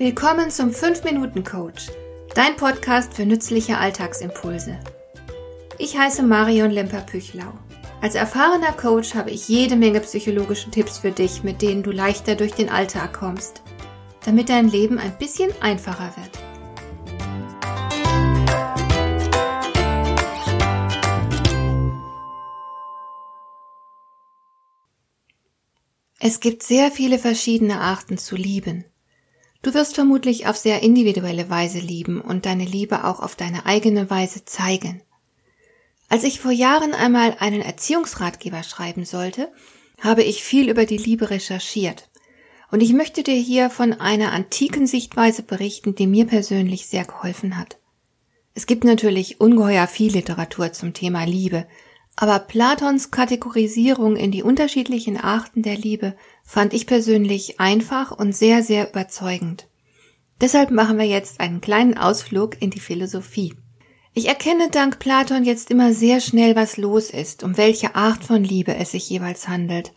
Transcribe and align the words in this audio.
Willkommen 0.00 0.50
zum 0.50 0.70
5-Minuten-Coach, 0.70 1.88
dein 2.34 2.56
Podcast 2.56 3.12
für 3.12 3.26
nützliche 3.26 3.76
Alltagsimpulse. 3.76 4.80
Ich 5.76 5.98
heiße 5.98 6.22
Marion 6.22 6.70
Lemper-Püchlau. 6.70 7.52
Als 8.00 8.14
erfahrener 8.14 8.72
Coach 8.72 9.14
habe 9.14 9.30
ich 9.30 9.46
jede 9.46 9.76
Menge 9.76 10.00
psychologische 10.00 10.70
Tipps 10.70 10.96
für 10.96 11.10
dich, 11.10 11.42
mit 11.42 11.60
denen 11.60 11.82
du 11.82 11.90
leichter 11.90 12.34
durch 12.34 12.52
den 12.52 12.70
Alltag 12.70 13.12
kommst, 13.12 13.60
damit 14.24 14.48
dein 14.48 14.70
Leben 14.70 14.98
ein 14.98 15.18
bisschen 15.18 15.50
einfacher 15.60 16.14
wird. 16.16 16.30
Es 26.18 26.40
gibt 26.40 26.62
sehr 26.62 26.90
viele 26.90 27.18
verschiedene 27.18 27.82
Arten 27.82 28.16
zu 28.16 28.34
lieben. 28.34 28.86
Du 29.62 29.74
wirst 29.74 29.94
vermutlich 29.94 30.46
auf 30.46 30.56
sehr 30.56 30.82
individuelle 30.82 31.50
Weise 31.50 31.78
lieben 31.78 32.20
und 32.20 32.46
deine 32.46 32.64
Liebe 32.64 33.04
auch 33.04 33.20
auf 33.20 33.36
deine 33.36 33.66
eigene 33.66 34.08
Weise 34.08 34.44
zeigen. 34.44 35.02
Als 36.08 36.24
ich 36.24 36.40
vor 36.40 36.50
Jahren 36.50 36.94
einmal 36.94 37.36
einen 37.38 37.60
Erziehungsratgeber 37.60 38.62
schreiben 38.62 39.04
sollte, 39.04 39.52
habe 40.00 40.22
ich 40.22 40.42
viel 40.42 40.68
über 40.70 40.86
die 40.86 40.96
Liebe 40.96 41.30
recherchiert. 41.30 42.08
Und 42.70 42.82
ich 42.82 42.92
möchte 42.92 43.22
dir 43.22 43.34
hier 43.34 43.68
von 43.68 43.92
einer 43.92 44.32
antiken 44.32 44.86
Sichtweise 44.86 45.42
berichten, 45.42 45.94
die 45.94 46.06
mir 46.06 46.26
persönlich 46.26 46.86
sehr 46.86 47.04
geholfen 47.04 47.58
hat. 47.58 47.78
Es 48.54 48.66
gibt 48.66 48.84
natürlich 48.84 49.40
ungeheuer 49.40 49.86
viel 49.86 50.12
Literatur 50.12 50.72
zum 50.72 50.94
Thema 50.94 51.24
Liebe, 51.24 51.66
aber 52.20 52.38
Platons 52.38 53.10
Kategorisierung 53.10 54.14
in 54.14 54.30
die 54.30 54.42
unterschiedlichen 54.42 55.16
Arten 55.16 55.62
der 55.62 55.78
Liebe 55.78 56.14
fand 56.44 56.74
ich 56.74 56.86
persönlich 56.86 57.60
einfach 57.60 58.10
und 58.10 58.36
sehr, 58.36 58.62
sehr 58.62 58.90
überzeugend. 58.90 59.68
Deshalb 60.38 60.70
machen 60.70 60.98
wir 60.98 61.06
jetzt 61.06 61.40
einen 61.40 61.62
kleinen 61.62 61.96
Ausflug 61.96 62.60
in 62.60 62.68
die 62.68 62.78
Philosophie. 62.78 63.54
Ich 64.12 64.28
erkenne 64.28 64.68
dank 64.68 64.98
Platon 64.98 65.44
jetzt 65.44 65.70
immer 65.70 65.94
sehr 65.94 66.20
schnell, 66.20 66.56
was 66.56 66.76
los 66.76 67.08
ist, 67.08 67.42
um 67.42 67.56
welche 67.56 67.94
Art 67.94 68.22
von 68.22 68.44
Liebe 68.44 68.74
es 68.74 68.90
sich 68.90 69.08
jeweils 69.08 69.48
handelt 69.48 69.94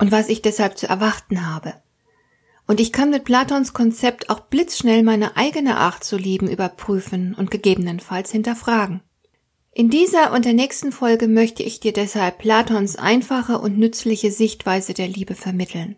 und 0.00 0.10
was 0.10 0.28
ich 0.28 0.42
deshalb 0.42 0.76
zu 0.76 0.88
erwarten 0.88 1.46
habe. 1.46 1.74
Und 2.66 2.80
ich 2.80 2.92
kann 2.92 3.10
mit 3.10 3.22
Platons 3.22 3.72
Konzept 3.72 4.30
auch 4.30 4.40
blitzschnell 4.40 5.04
meine 5.04 5.36
eigene 5.36 5.76
Art 5.76 6.02
zu 6.02 6.16
lieben 6.16 6.48
überprüfen 6.48 7.36
und 7.36 7.52
gegebenenfalls 7.52 8.32
hinterfragen. 8.32 9.00
In 9.74 9.88
dieser 9.88 10.32
und 10.32 10.44
der 10.44 10.52
nächsten 10.52 10.92
Folge 10.92 11.28
möchte 11.28 11.62
ich 11.62 11.80
dir 11.80 11.94
deshalb 11.94 12.36
Platons 12.36 12.96
einfache 12.96 13.58
und 13.58 13.78
nützliche 13.78 14.30
Sichtweise 14.30 14.92
der 14.92 15.08
Liebe 15.08 15.34
vermitteln. 15.34 15.96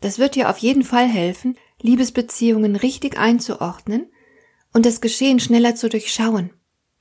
Das 0.00 0.20
wird 0.20 0.36
dir 0.36 0.48
auf 0.48 0.58
jeden 0.58 0.84
Fall 0.84 1.08
helfen, 1.08 1.58
Liebesbeziehungen 1.82 2.76
richtig 2.76 3.18
einzuordnen 3.18 4.06
und 4.72 4.86
das 4.86 5.00
Geschehen 5.00 5.40
schneller 5.40 5.74
zu 5.74 5.88
durchschauen. 5.88 6.50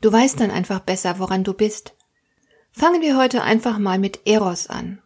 Du 0.02 0.12
weißt 0.12 0.40
dann 0.40 0.50
einfach 0.50 0.80
besser, 0.80 1.20
woran 1.20 1.44
du 1.44 1.54
bist. 1.54 1.94
Fangen 2.72 3.04
wir 3.04 3.16
heute 3.16 3.44
einfach 3.44 3.78
mal 3.78 4.00
mit 4.00 4.22
Eros 4.26 4.66
an. 4.66 5.04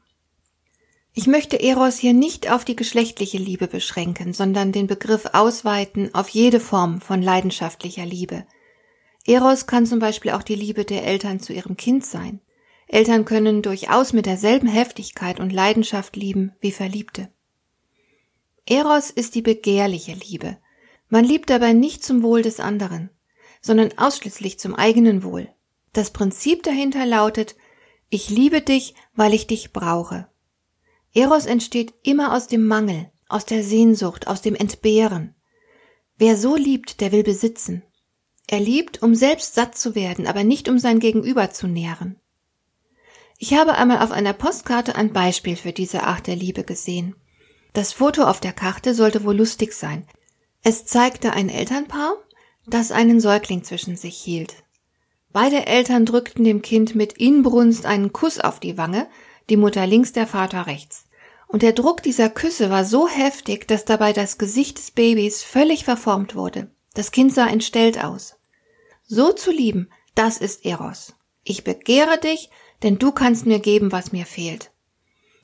Ich 1.14 1.28
möchte 1.28 1.62
Eros 1.62 1.98
hier 1.98 2.14
nicht 2.14 2.50
auf 2.50 2.64
die 2.64 2.78
geschlechtliche 2.78 3.38
Liebe 3.38 3.68
beschränken, 3.68 4.32
sondern 4.32 4.72
den 4.72 4.88
Begriff 4.88 5.26
ausweiten 5.34 6.16
auf 6.16 6.30
jede 6.30 6.62
Form 6.62 7.02
von 7.02 7.22
leidenschaftlicher 7.22 8.06
Liebe– 8.06 8.46
Eros 9.26 9.68
kann 9.68 9.86
zum 9.86 10.00
Beispiel 10.00 10.32
auch 10.32 10.44
die 10.44 10.56
Liebe 10.56 10.86
der 10.86 11.06
Eltern 11.06 11.40
zu 11.40 11.54
ihrem 11.54 11.78
Kind 11.78 12.06
sein. 12.06 12.42
Eltern 12.88 13.26
können 13.26 13.62
durchaus 13.62 14.14
mit 14.14 14.26
derselben 14.26 14.68
Heftigkeit 14.68 15.40
und 15.40 15.54
Leidenschaft 15.54 16.16
lieben 16.16 16.52
wie 16.60 16.72
Verliebte. 16.72 17.30
Eros 18.66 19.10
ist 19.10 19.36
die 19.36 19.42
begehrliche 19.42 20.14
Liebe. 20.14 20.58
Man 21.10 21.26
liebt 21.26 21.50
dabei 21.50 21.74
nicht 21.74 22.04
zum 22.04 22.24
Wohl 22.24 22.42
des 22.42 22.60
anderen, 22.60 23.10
sondern 23.62 23.98
ausschließlich 23.98 24.60
zum 24.60 24.76
eigenen 24.76 25.24
Wohl. 25.24 25.50
Das 25.94 26.12
Prinzip 26.12 26.64
dahinter 26.64 27.06
lautet, 27.06 27.56
ich 28.10 28.30
liebe 28.30 28.62
dich, 28.62 28.96
weil 29.16 29.34
ich 29.34 29.48
dich 29.48 29.74
brauche. 29.74 30.28
Eros 31.14 31.46
entsteht 31.46 31.94
immer 32.04 32.36
aus 32.36 32.48
dem 32.48 32.66
Mangel, 32.66 33.12
aus 33.28 33.46
der 33.46 33.64
Sehnsucht, 33.64 34.28
aus 34.28 34.42
dem 34.42 34.56
Entbehren. 34.56 35.36
Wer 36.18 36.38
so 36.38 36.56
liebt, 36.56 37.02
der 37.02 37.12
will 37.12 37.24
besitzen. 37.24 37.84
Er 38.48 38.60
liebt, 38.60 39.02
um 39.02 39.16
selbst 39.16 39.56
satt 39.56 39.78
zu 39.78 39.96
werden, 39.96 40.28
aber 40.28 40.44
nicht 40.44 40.70
um 40.70 40.80
sein 40.80 41.00
Gegenüber 41.00 41.52
zu 41.52 41.68
nähren. 41.68 42.20
Ich 43.38 43.54
habe 43.54 43.74
einmal 43.74 44.02
auf 44.02 44.12
einer 44.12 44.34
Postkarte 44.34 44.96
ein 44.96 45.12
Beispiel 45.12 45.56
für 45.56 45.74
diese 45.74 46.04
Art 46.04 46.28
der 46.28 46.36
Liebe 46.36 46.64
gesehen. 46.64 47.16
Das 47.74 47.92
Foto 47.92 48.24
auf 48.24 48.40
der 48.40 48.54
Karte 48.54 48.94
sollte 48.94 49.24
wohl 49.24 49.36
lustig 49.36 49.74
sein. 49.74 50.08
Es 50.62 50.86
zeigte 50.86 51.34
ein 51.34 51.50
Elternpaar, 51.50 52.16
das 52.68 52.92
einen 52.92 53.20
Säugling 53.20 53.64
zwischen 53.64 53.98
sich 53.98 54.18
hielt. 54.18 54.64
Beide 55.32 55.66
Eltern 55.66 56.06
drückten 56.06 56.46
dem 56.46 56.62
Kind 56.62 56.96
mit 56.96 57.14
Inbrunst 57.14 57.86
einen 57.86 58.14
Kuss 58.14 58.40
auf 58.40 58.60
die 58.60 58.78
Wange, 58.78 59.08
die 59.50 59.58
Mutter 59.58 59.88
links, 59.88 60.14
der 60.14 60.28
Vater 60.28 60.68
rechts. 60.68 61.08
Und 61.48 61.64
der 61.64 61.74
Druck 61.74 62.04
dieser 62.04 62.30
Küsse 62.30 62.70
war 62.70 62.86
so 62.86 63.08
heftig, 63.08 63.68
dass 63.68 63.84
dabei 63.84 64.14
das 64.14 64.38
Gesicht 64.38 64.78
des 64.78 64.92
Babys 64.92 65.44
völlig 65.44 65.84
verformt 65.86 66.36
wurde. 66.36 66.72
Das 66.94 67.12
Kind 67.12 67.34
sah 67.34 67.48
entstellt 67.48 68.04
aus. 68.04 68.36
So 69.06 69.32
zu 69.32 69.52
lieben, 69.52 69.90
das 70.16 70.38
ist 70.38 70.66
Eros. 70.66 71.14
Ich 71.44 71.64
begehre 71.64 72.20
dich, 72.20 72.50
denn 72.84 73.00
du 73.00 73.12
kannst 73.12 73.46
mir 73.46 73.60
geben, 73.60 73.92
was 73.92 74.12
mir 74.12 74.26
fehlt. 74.26 74.72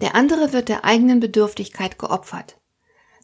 Der 0.01 0.15
andere 0.15 0.53
wird 0.53 0.69
der 0.69 0.85
eigenen 0.85 1.19
Bedürftigkeit 1.19 1.99
geopfert. 1.99 2.57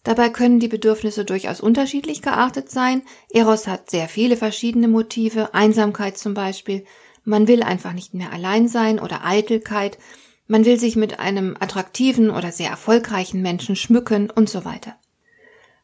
Dabei 0.04 0.30
können 0.30 0.60
die 0.60 0.68
Bedürfnisse 0.68 1.26
durchaus 1.26 1.62
unterschiedlich 1.62 2.22
geartet 2.22 2.70
sein. 2.70 3.02
Eros 3.30 3.68
hat 3.68 3.90
sehr 3.90 4.08
viele 4.08 4.38
verschiedene 4.38 4.88
Motive, 4.88 5.54
Einsamkeit 5.54 6.18
zum 6.18 6.34
Beispiel. 6.34 6.86
Man 7.24 7.48
will 7.48 7.64
einfach 7.64 7.94
nicht 7.94 8.14
mehr 8.14 8.32
allein 8.32 8.68
sein 8.68 9.00
oder 9.00 9.26
Eitelkeit. 9.26 9.98
Man 10.48 10.64
will 10.64 10.80
sich 10.80 10.96
mit 10.96 11.20
einem 11.20 11.58
attraktiven 11.60 12.30
oder 12.30 12.52
sehr 12.52 12.70
erfolgreichen 12.70 13.42
Menschen 13.42 13.76
schmücken 13.76 14.30
und 14.30 14.48
so 14.48 14.64
weiter. 14.64 14.96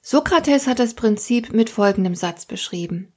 Sokrates 0.01 0.67
hat 0.67 0.79
das 0.79 0.95
Prinzip 0.95 1.53
mit 1.53 1.69
folgendem 1.69 2.15
Satz 2.15 2.45
beschrieben. 2.45 3.13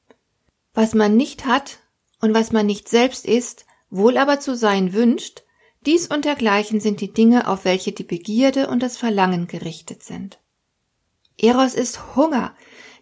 Was 0.75 0.95
man 0.95 1.17
nicht 1.17 1.47
hat 1.47 1.79
und 2.21 2.35
was 2.35 2.53
man 2.53 2.67
nicht 2.67 2.89
selbst 2.89 3.25
ist, 3.25 3.65
wohl 3.91 4.19
aber 4.19 4.39
zu 4.39 4.55
sein 4.55 4.93
wünscht, 4.93 5.45
dies 5.87 6.07
und 6.07 6.25
dergleichen 6.25 6.81
sind 6.81 7.01
die 7.01 7.13
Dinge, 7.13 7.49
auf 7.49 7.65
welche 7.65 7.93
die 7.93 8.05
Begierde 8.05 8.69
und 8.69 8.83
das 8.83 8.97
Verlangen 8.97 9.47
gerichtet 9.47 10.03
sind. 10.03 10.41
Eros 11.39 11.75
ist 11.75 12.17
Hunger, 12.17 12.55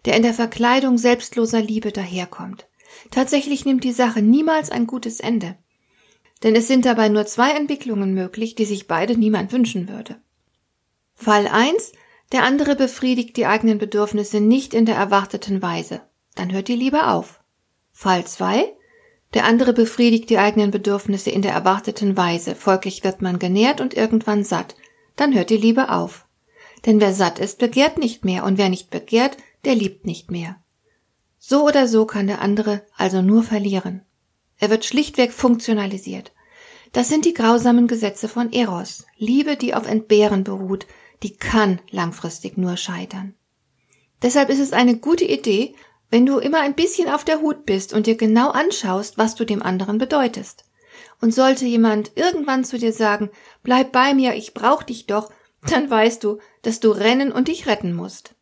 der 0.05 0.15
in 0.15 0.23
der 0.23 0.33
Verkleidung 0.33 0.97
selbstloser 0.97 1.61
Liebe 1.61 1.91
daherkommt. 1.91 2.67
Tatsächlich 3.11 3.65
nimmt 3.65 3.83
die 3.83 3.91
Sache 3.91 4.21
niemals 4.21 4.69
ein 4.69 4.87
gutes 4.87 5.19
Ende. 5.19 5.57
Denn 6.41 6.55
es 6.55 6.67
sind 6.67 6.85
dabei 6.85 7.09
nur 7.09 7.25
zwei 7.25 7.51
Entwicklungen 7.51 8.13
möglich, 8.13 8.55
die 8.55 8.65
sich 8.65 8.87
beide 8.87 9.17
niemand 9.17 9.51
wünschen 9.51 9.87
würde. 9.87 10.21
Fall 11.15 11.47
1 11.47 11.93
der 12.31 12.43
andere 12.43 12.75
befriedigt 12.75 13.37
die 13.37 13.45
eigenen 13.45 13.77
Bedürfnisse 13.77 14.39
nicht 14.39 14.73
in 14.73 14.85
der 14.85 14.95
erwarteten 14.95 15.61
Weise. 15.61 16.01
Dann 16.35 16.51
hört 16.51 16.67
die 16.67 16.75
Liebe 16.75 17.07
auf. 17.07 17.41
Fall 17.91 18.25
2. 18.25 18.73
Der 19.33 19.45
andere 19.45 19.73
befriedigt 19.73 20.29
die 20.29 20.37
eigenen 20.37 20.71
Bedürfnisse 20.71 21.29
in 21.29 21.41
der 21.41 21.53
erwarteten 21.53 22.15
Weise. 22.17 22.55
Folglich 22.55 23.03
wird 23.03 23.21
man 23.21 23.39
genährt 23.39 23.81
und 23.81 23.95
irgendwann 23.95 24.43
satt. 24.43 24.75
Dann 25.15 25.33
hört 25.33 25.49
die 25.49 25.57
Liebe 25.57 25.89
auf. 25.89 26.25
Denn 26.85 26.99
wer 26.99 27.13
satt 27.13 27.39
ist, 27.39 27.59
begehrt 27.59 27.97
nicht 27.97 28.25
mehr 28.25 28.43
und 28.43 28.57
wer 28.57 28.69
nicht 28.69 28.89
begehrt, 28.89 29.37
der 29.65 29.75
liebt 29.75 30.05
nicht 30.05 30.31
mehr. 30.31 30.57
So 31.39 31.65
oder 31.65 31.87
so 31.87 32.05
kann 32.05 32.27
der 32.27 32.41
andere 32.41 32.83
also 32.95 33.21
nur 33.21 33.43
verlieren. 33.43 34.01
Er 34.59 34.69
wird 34.69 34.85
schlichtweg 34.85 35.33
funktionalisiert. 35.33 36.31
Das 36.91 37.09
sind 37.09 37.25
die 37.25 37.33
grausamen 37.33 37.87
Gesetze 37.87 38.27
von 38.27 38.53
Eros. 38.53 39.05
Liebe, 39.17 39.57
die 39.57 39.73
auf 39.73 39.87
Entbehren 39.87 40.43
beruht, 40.43 40.85
die 41.23 41.35
kann 41.35 41.79
langfristig 41.89 42.57
nur 42.57 42.77
scheitern. 42.77 43.33
Deshalb 44.21 44.49
ist 44.49 44.59
es 44.59 44.73
eine 44.73 44.97
gute 44.97 45.25
Idee, 45.25 45.75
wenn 46.09 46.25
du 46.25 46.37
immer 46.37 46.61
ein 46.61 46.75
bisschen 46.75 47.09
auf 47.09 47.25
der 47.25 47.41
Hut 47.41 47.65
bist 47.65 47.93
und 47.93 48.05
dir 48.05 48.15
genau 48.15 48.51
anschaust, 48.51 49.17
was 49.17 49.35
du 49.35 49.45
dem 49.45 49.63
anderen 49.63 49.97
bedeutest. 49.97 50.65
Und 51.21 51.33
sollte 51.33 51.65
jemand 51.65 52.11
irgendwann 52.15 52.63
zu 52.63 52.77
dir 52.77 52.93
sagen, 52.93 53.31
bleib 53.63 53.91
bei 53.91 54.13
mir, 54.13 54.35
ich 54.35 54.53
brauch 54.53 54.83
dich 54.83 55.07
doch, 55.07 55.31
dann 55.67 55.89
weißt 55.89 56.23
du, 56.23 56.39
dass 56.61 56.79
du 56.79 56.91
rennen 56.91 57.31
und 57.31 57.47
dich 57.47 57.65
retten 57.65 57.93
musst. 57.93 58.35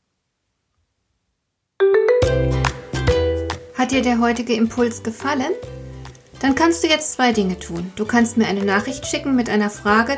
Hat 3.75 3.91
dir 3.91 4.01
der 4.01 4.19
heutige 4.19 4.53
Impuls 4.53 5.03
gefallen? 5.03 5.53
Dann 6.39 6.55
kannst 6.55 6.83
du 6.83 6.87
jetzt 6.87 7.13
zwei 7.13 7.31
Dinge 7.33 7.57
tun. 7.59 7.93
Du 7.95 8.05
kannst 8.05 8.37
mir 8.37 8.47
eine 8.47 8.65
Nachricht 8.65 9.05
schicken 9.05 9.35
mit 9.35 9.49
einer 9.49 9.69
Frage, 9.69 10.17